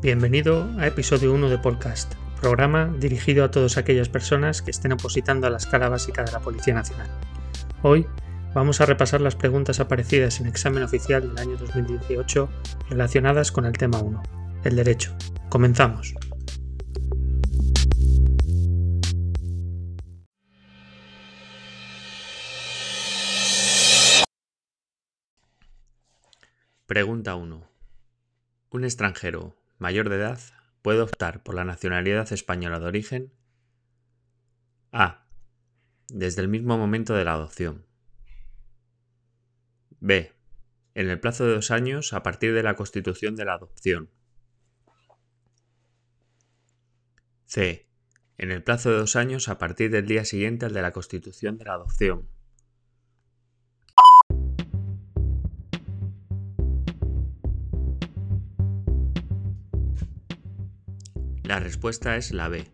Bienvenido 0.00 0.70
a 0.78 0.86
episodio 0.86 1.34
1 1.34 1.48
de 1.48 1.58
Podcast, 1.58 2.14
programa 2.40 2.94
dirigido 3.00 3.42
a 3.42 3.50
todas 3.50 3.76
aquellas 3.78 4.08
personas 4.08 4.62
que 4.62 4.70
estén 4.70 4.92
opositando 4.92 5.48
a 5.48 5.50
la 5.50 5.56
escala 5.56 5.88
básica 5.88 6.22
de 6.22 6.30
la 6.30 6.38
Policía 6.38 6.72
Nacional. 6.72 7.10
Hoy 7.82 8.06
vamos 8.54 8.80
a 8.80 8.86
repasar 8.86 9.20
las 9.20 9.34
preguntas 9.34 9.80
aparecidas 9.80 10.38
en 10.38 10.46
examen 10.46 10.84
oficial 10.84 11.28
del 11.28 11.38
año 11.38 11.56
2018 11.56 12.48
relacionadas 12.90 13.50
con 13.50 13.64
el 13.66 13.72
tema 13.72 13.98
1, 13.98 14.22
el 14.62 14.76
derecho. 14.76 15.16
Comenzamos. 15.48 16.14
Pregunta 26.86 27.34
1. 27.34 27.68
Un 28.70 28.84
extranjero 28.84 29.57
mayor 29.78 30.08
de 30.08 30.16
edad 30.16 30.40
puede 30.82 31.00
optar 31.00 31.42
por 31.42 31.54
la 31.54 31.64
nacionalidad 31.64 32.32
española 32.32 32.78
de 32.80 32.86
origen 32.86 33.32
A. 34.92 35.26
Desde 36.08 36.42
el 36.42 36.48
mismo 36.48 36.78
momento 36.78 37.14
de 37.14 37.24
la 37.24 37.34
adopción. 37.34 37.86
B. 40.00 40.32
En 40.94 41.10
el 41.10 41.20
plazo 41.20 41.44
de 41.44 41.54
dos 41.54 41.70
años 41.70 42.12
a 42.12 42.22
partir 42.22 42.54
de 42.54 42.62
la 42.62 42.74
constitución 42.74 43.36
de 43.36 43.44
la 43.44 43.54
adopción. 43.54 44.10
C. 47.44 47.88
En 48.38 48.50
el 48.50 48.62
plazo 48.62 48.90
de 48.90 48.98
dos 48.98 49.16
años 49.16 49.48
a 49.48 49.58
partir 49.58 49.90
del 49.90 50.06
día 50.06 50.24
siguiente 50.24 50.66
al 50.66 50.72
de 50.72 50.82
la 50.82 50.92
constitución 50.92 51.58
de 51.58 51.64
la 51.64 51.74
adopción. 51.74 52.28
La 61.48 61.60
respuesta 61.60 62.18
es 62.18 62.32
la 62.32 62.48
B. 62.48 62.70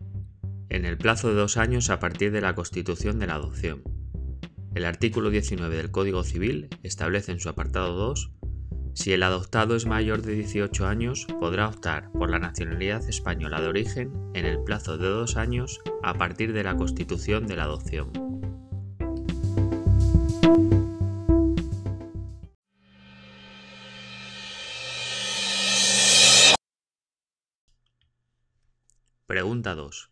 En 0.67 0.83
el 0.83 0.97
plazo 0.97 1.29
de 1.29 1.35
dos 1.35 1.55
años 1.55 1.89
a 1.89 2.01
partir 2.01 2.33
de 2.33 2.41
la 2.41 2.55
constitución 2.55 3.19
de 3.19 3.27
la 3.27 3.35
adopción. 3.35 3.81
El 4.73 4.83
artículo 4.83 5.29
19 5.29 5.77
del 5.77 5.91
Código 5.91 6.25
Civil 6.25 6.67
establece 6.83 7.31
en 7.31 7.39
su 7.39 7.47
apartado 7.47 7.93
2 7.93 8.33
si 8.93 9.13
el 9.13 9.23
adoptado 9.23 9.75
es 9.75 9.85
mayor 9.85 10.21
de 10.21 10.35
18 10.35 10.87
años, 10.87 11.25
podrá 11.39 11.67
optar 11.67 12.11
por 12.11 12.29
la 12.29 12.39
nacionalidad 12.39 13.07
española 13.07 13.61
de 13.61 13.67
origen 13.67 14.11
en 14.33 14.45
el 14.45 14.61
plazo 14.63 14.97
de 14.97 15.07
dos 15.07 15.35
años 15.35 15.81
a 16.01 16.13
partir 16.13 16.53
de 16.53 16.63
la 16.63 16.77
constitución 16.77 17.45
de 17.45 17.57
la 17.57 17.63
adopción. 17.63 18.24
Pregunta 29.27 29.73
2. 29.73 30.11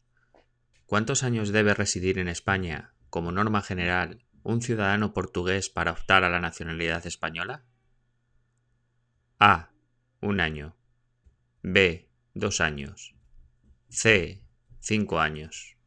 ¿Cuántos 0.88 1.22
años 1.22 1.52
debe 1.52 1.75
residir 1.75 2.17
en 2.17 2.28
España, 2.28 2.95
como 3.11 3.31
norma 3.31 3.61
general, 3.61 4.25
un 4.42 4.64
ciudadano 4.64 5.14
portugués 5.14 5.69
para 5.69 5.92
optar 5.92 6.23
a 6.23 6.31
la 6.31 6.39
nacionalidad 6.39 7.06
española? 7.06 7.64
A. 9.38 9.69
Un 10.19 10.39
año. 10.39 10.75
B. 11.61 12.09
Dos 12.34 12.59
años. 12.59 13.14
C. 13.88 14.41
Cinco 14.80 15.19
años. 15.19 15.78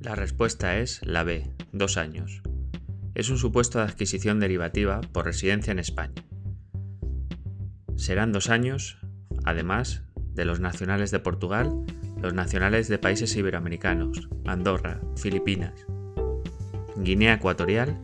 La 0.00 0.14
respuesta 0.14 0.78
es 0.78 1.04
la 1.06 1.24
B. 1.24 1.54
Dos 1.72 1.98
años 1.98 2.42
es 3.14 3.30
un 3.30 3.38
supuesto 3.38 3.78
de 3.78 3.84
adquisición 3.84 4.40
derivativa 4.40 5.00
por 5.00 5.24
residencia 5.24 5.70
en 5.70 5.78
España. 5.78 6.24
Serán 7.96 8.32
dos 8.32 8.50
años, 8.50 8.98
además 9.44 10.02
de 10.34 10.44
los 10.44 10.60
nacionales 10.60 11.10
de 11.10 11.20
Portugal, 11.20 11.72
los 12.20 12.34
nacionales 12.34 12.88
de 12.88 12.98
países 12.98 13.36
iberoamericanos, 13.36 14.28
Andorra, 14.44 15.00
Filipinas, 15.16 15.86
Guinea 16.96 17.34
Ecuatorial 17.34 17.98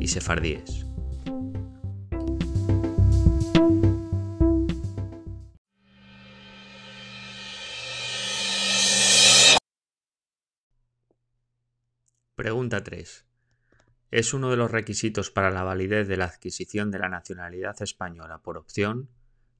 y 0.00 0.08
sefardíes. 0.08 0.86
Pregunta 12.34 12.82
3. 12.82 13.31
Es 14.12 14.34
uno 14.34 14.50
de 14.50 14.58
los 14.58 14.70
requisitos 14.70 15.30
para 15.30 15.50
la 15.50 15.62
validez 15.62 16.06
de 16.06 16.18
la 16.18 16.26
adquisición 16.26 16.90
de 16.90 16.98
la 16.98 17.08
nacionalidad 17.08 17.80
española 17.80 18.42
por 18.42 18.58
opción, 18.58 19.08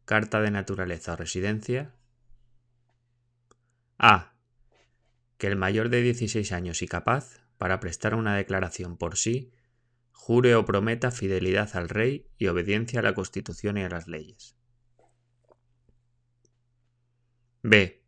carta 0.04 0.42
de 0.42 0.50
naturaleza 0.50 1.14
o 1.14 1.16
residencia. 1.16 1.94
A. 3.96 4.34
Que 5.38 5.46
el 5.46 5.56
mayor 5.56 5.88
de 5.88 6.02
16 6.02 6.52
años 6.52 6.82
y 6.82 6.86
capaz, 6.86 7.40
para 7.56 7.80
prestar 7.80 8.14
una 8.14 8.36
declaración 8.36 8.98
por 8.98 9.16
sí, 9.16 9.54
jure 10.10 10.54
o 10.54 10.66
prometa 10.66 11.10
fidelidad 11.10 11.74
al 11.74 11.88
rey 11.88 12.28
y 12.36 12.48
obediencia 12.48 13.00
a 13.00 13.02
la 13.02 13.14
Constitución 13.14 13.78
y 13.78 13.84
a 13.84 13.88
las 13.88 14.06
leyes. 14.06 14.54
B. 17.62 18.04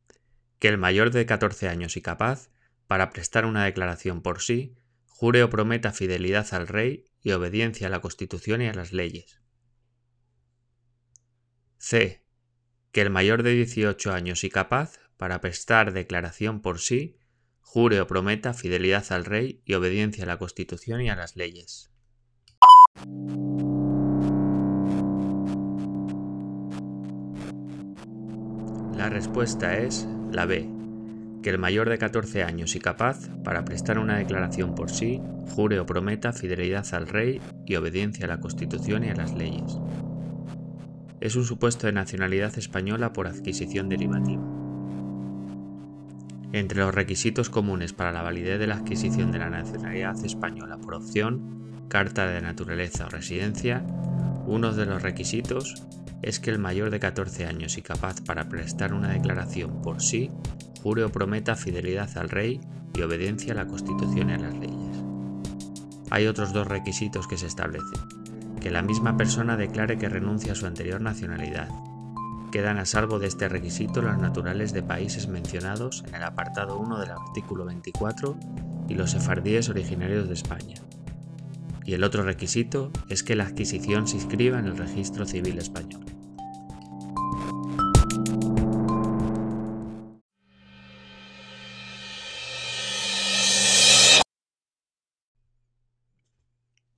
Que 0.59 0.69
el 0.69 0.77
mayor 0.77 1.11
de 1.11 1.25
14 1.25 1.69
años 1.69 1.97
y 1.97 2.03
capaz, 2.03 2.51
para 2.87 3.09
prestar 3.09 3.47
una 3.47 3.65
declaración 3.65 4.21
por 4.21 4.43
sí, 4.43 4.77
jure 5.15 5.45
o 5.45 5.49
prometa 5.49 5.93
fidelidad 5.93 6.53
al 6.55 6.67
rey 6.67 7.05
y 7.23 7.31
obediencia 7.31 7.87
a 7.87 7.91
la 7.91 8.01
Constitución 8.01 8.63
y 8.63 8.67
a 8.67 8.75
las 8.75 8.93
leyes. 8.93 9.41
C. 11.79 12.25
Que 12.91 13.01
el 13.01 13.11
mayor 13.11 13.45
de 13.45 13.53
18 13.53 14.13
años 14.13 14.43
y 14.43 14.51
capaz, 14.51 14.99
para 15.17 15.41
prestar 15.41 15.93
declaración 15.93 16.61
por 16.61 16.81
sí, 16.81 17.17
jure 17.61 18.01
o 18.01 18.09
prometa 18.09 18.55
fidelidad 18.55 19.05
al 19.13 19.25
rey 19.25 19.63
y 19.65 19.75
obediencia 19.75 20.25
a 20.25 20.27
la 20.27 20.39
Constitución 20.39 21.01
y 21.01 21.11
a 21.11 21.17
las 21.17 21.37
leyes. 21.37 21.93
La 28.97 29.11
respuesta 29.11 29.79
es 29.79 30.09
la 30.33 30.47
B 30.47 30.74
que 31.45 31.51
el 31.51 31.59
mayor 31.59 31.91
de 31.91 31.99
14 31.99 32.43
años 32.43 32.75
y 32.75 32.81
capaz, 32.81 33.29
para 33.45 33.67
prestar 33.67 33.99
una 33.99 34.17
declaración 34.17 34.75
por 34.75 34.91
sí, 34.91 35.21
jure 35.51 35.79
o 35.79 35.85
prometa 35.85 36.33
fidelidad 36.33 36.87
al 36.95 37.07
rey 37.07 37.39
y 37.67 37.77
obediencia 37.77 38.25
a 38.25 38.29
la 38.29 38.41
Constitución 38.41 39.05
y 39.05 39.11
a 39.11 39.15
las 39.15 39.35
leyes. 39.35 39.79
Es 41.21 41.37
un 41.37 41.45
supuesto 41.45 41.87
de 41.87 41.93
nacionalidad 41.93 42.57
española 42.57 43.13
por 43.13 43.27
adquisición 43.27 43.91
derivativa. 43.91 44.43
Entre 46.55 46.79
los 46.79 46.95
requisitos 46.95 47.51
comunes 47.51 47.93
para 47.93 48.13
la 48.13 48.23
validez 48.23 48.59
de 48.59 48.67
la 48.67 48.77
adquisición 48.77 49.31
de 49.31 49.41
la 49.41 49.51
nacionalidad 49.51 50.17
española 50.25 50.79
por 50.79 50.95
opción, 50.95 51.85
carta 51.89 52.27
de 52.27 52.41
naturaleza 52.41 53.05
o 53.05 53.11
residencia, 53.11 53.85
uno 54.47 54.73
de 54.73 54.87
los 54.87 55.03
requisitos 55.03 55.87
es 56.23 56.41
que 56.41 56.49
el 56.49 56.59
mayor 56.59 56.89
de 56.89 57.01
14 57.01 57.45
años 57.45 57.77
y 57.77 57.83
capaz 57.83 58.23
para 58.23 58.49
prestar 58.49 58.95
una 58.95 59.11
declaración 59.11 59.83
por 59.83 60.01
sí 60.01 60.31
jure 60.85 61.03
o 61.03 61.09
prometa 61.09 61.57
fidelidad 61.57 62.11
al 62.19 62.29
rey 62.29 62.61
y 62.93 63.01
obediencia 63.01 63.55
a 63.55 63.57
la 63.57 63.67
Constitución 63.67 64.29
y 64.29 64.35
a 64.35 64.39
las 64.39 64.53
leyes. 64.53 65.03
Hay 66.11 66.27
otros 66.27 66.53
dos 66.53 66.67
requisitos 66.67 67.27
que 67.27 67.39
se 67.39 67.47
establecen. 67.47 68.03
Que 68.61 68.71
la 68.71 68.83
misma 68.83 69.17
persona 69.17 69.57
declare 69.57 69.97
que 69.97 70.11
renuncia 70.11 70.53
a 70.53 70.55
su 70.55 70.67
anterior 70.67 71.01
nacionalidad. 71.01 71.71
Quedan 72.53 72.77
a 72.77 72.85
salvo 72.85 73.19
de 73.19 73.29
este 73.29 73.49
requisito 73.49 74.03
los 74.03 74.19
naturales 74.19 74.75
de 74.75 74.83
países 74.83 75.27
mencionados 75.27 76.05
en 76.07 76.17
el 76.17 76.23
apartado 76.23 76.79
1 76.79 77.01
del 77.01 77.13
artículo 77.13 77.65
24 77.65 78.37
y 78.87 78.95
los 78.95 79.13
sefardíes 79.13 79.71
originarios 79.71 80.29
de 80.29 80.35
España. 80.35 80.77
Y 81.87 81.95
el 81.95 82.05
otro 82.05 82.25
requisito 82.25 82.91
es 83.09 83.23
que 83.23 83.37
la 83.37 83.45
adquisición 83.45 84.07
se 84.07 84.17
inscriba 84.17 84.59
en 84.59 84.67
el 84.67 84.77
registro 84.77 85.25
civil 85.25 85.57
español. 85.57 86.04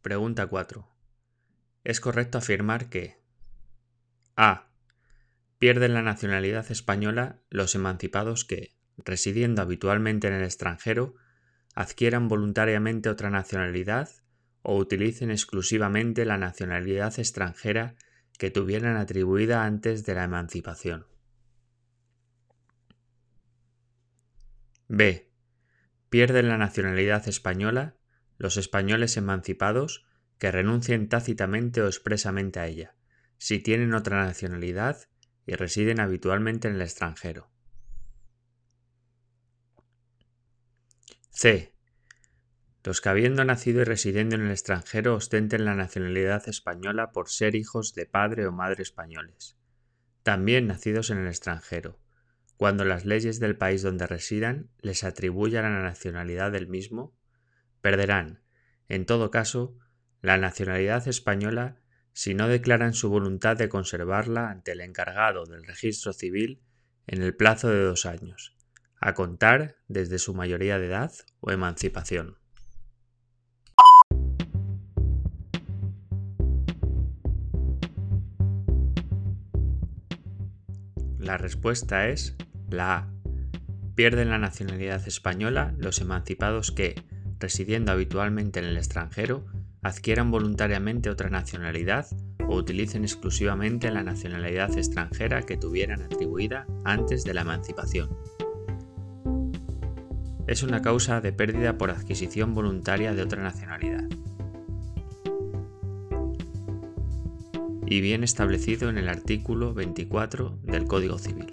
Pregunta 0.06 0.46
4. 0.46 0.88
¿Es 1.82 2.00
correcto 2.00 2.38
afirmar 2.38 2.88
que 2.88 3.18
A. 4.36 4.68
Pierden 5.58 5.94
la 5.94 6.02
nacionalidad 6.02 6.70
española 6.70 7.40
los 7.50 7.74
emancipados 7.74 8.44
que, 8.44 8.76
residiendo 8.98 9.62
habitualmente 9.62 10.28
en 10.28 10.34
el 10.34 10.44
extranjero, 10.44 11.16
adquieran 11.74 12.28
voluntariamente 12.28 13.08
otra 13.08 13.30
nacionalidad 13.30 14.08
o 14.62 14.76
utilicen 14.76 15.32
exclusivamente 15.32 16.24
la 16.24 16.38
nacionalidad 16.38 17.18
extranjera 17.18 17.96
que 18.38 18.52
tuvieran 18.52 18.96
atribuida 18.96 19.64
antes 19.64 20.06
de 20.06 20.14
la 20.14 20.22
emancipación. 20.22 21.08
B. 24.86 25.28
Pierden 26.10 26.48
la 26.48 26.58
nacionalidad 26.58 27.26
española 27.26 27.95
los 28.38 28.56
españoles 28.56 29.16
emancipados 29.16 30.06
que 30.38 30.50
renuncien 30.50 31.08
tácitamente 31.08 31.80
o 31.82 31.86
expresamente 31.86 32.60
a 32.60 32.66
ella, 32.66 32.94
si 33.38 33.58
tienen 33.58 33.94
otra 33.94 34.24
nacionalidad 34.24 35.08
y 35.46 35.54
residen 35.54 36.00
habitualmente 36.00 36.68
en 36.68 36.74
el 36.74 36.82
extranjero. 36.82 37.50
C. 41.30 41.74
Los 42.82 43.00
que 43.00 43.08
habiendo 43.08 43.44
nacido 43.44 43.80
y 43.80 43.84
residiendo 43.84 44.36
en 44.36 44.42
el 44.42 44.50
extranjero 44.50 45.14
ostenten 45.14 45.64
la 45.64 45.74
nacionalidad 45.74 46.48
española 46.48 47.10
por 47.12 47.28
ser 47.28 47.54
hijos 47.54 47.94
de 47.94 48.06
padre 48.06 48.46
o 48.46 48.52
madre 48.52 48.82
españoles, 48.82 49.56
también 50.22 50.66
nacidos 50.66 51.10
en 51.10 51.18
el 51.18 51.26
extranjero, 51.26 51.98
cuando 52.56 52.84
las 52.84 53.04
leyes 53.04 53.38
del 53.38 53.56
país 53.56 53.82
donde 53.82 54.06
residan 54.06 54.70
les 54.80 55.04
atribuyan 55.04 55.64
la 55.64 55.82
nacionalidad 55.82 56.52
del 56.52 56.68
mismo, 56.68 57.14
perderán, 57.86 58.40
en 58.88 59.06
todo 59.06 59.30
caso, 59.30 59.78
la 60.20 60.38
nacionalidad 60.38 61.06
española 61.06 61.76
si 62.12 62.34
no 62.34 62.48
declaran 62.48 62.94
su 62.94 63.10
voluntad 63.10 63.56
de 63.56 63.68
conservarla 63.68 64.50
ante 64.50 64.72
el 64.72 64.80
encargado 64.80 65.44
del 65.44 65.64
registro 65.64 66.12
civil 66.12 66.64
en 67.06 67.22
el 67.22 67.36
plazo 67.36 67.68
de 67.68 67.80
dos 67.80 68.04
años, 68.04 68.56
a 69.00 69.14
contar 69.14 69.76
desde 69.86 70.18
su 70.18 70.34
mayoría 70.34 70.80
de 70.80 70.86
edad 70.86 71.12
o 71.38 71.52
emancipación. 71.52 72.38
La 81.20 81.38
respuesta 81.38 82.08
es 82.08 82.36
la 82.68 82.96
A. 82.96 83.12
Pierden 83.94 84.30
la 84.30 84.38
nacionalidad 84.38 85.06
española 85.06 85.72
los 85.78 86.00
emancipados 86.00 86.72
que, 86.72 86.96
residiendo 87.38 87.92
habitualmente 87.92 88.60
en 88.60 88.66
el 88.66 88.76
extranjero, 88.76 89.44
adquieran 89.82 90.30
voluntariamente 90.30 91.10
otra 91.10 91.30
nacionalidad 91.30 92.06
o 92.48 92.56
utilicen 92.56 93.02
exclusivamente 93.02 93.90
la 93.90 94.02
nacionalidad 94.02 94.76
extranjera 94.76 95.42
que 95.42 95.56
tuvieran 95.56 96.02
atribuida 96.02 96.66
antes 96.84 97.24
de 97.24 97.34
la 97.34 97.42
emancipación. 97.42 98.10
Es 100.46 100.62
una 100.62 100.80
causa 100.80 101.20
de 101.20 101.32
pérdida 101.32 101.76
por 101.76 101.90
adquisición 101.90 102.54
voluntaria 102.54 103.14
de 103.14 103.22
otra 103.22 103.42
nacionalidad. 103.42 104.04
y 107.86 108.00
bien 108.00 108.24
establecido 108.24 108.88
en 108.88 108.98
el 108.98 109.08
artículo 109.08 109.72
24 109.72 110.58
del 110.64 110.86
Código 110.86 111.18
Civil. 111.18 111.52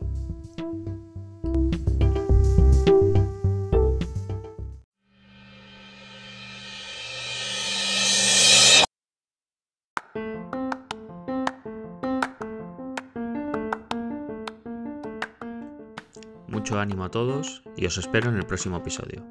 Mucho 16.64 16.80
ánimo 16.80 17.04
a 17.04 17.12
todos 17.12 17.62
y 17.76 17.86
os 17.88 17.98
espero 17.98 18.30
en 18.30 18.38
el 18.38 18.46
próximo 18.46 18.78
episodio. 18.78 19.22